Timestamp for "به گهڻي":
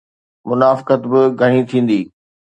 1.11-1.61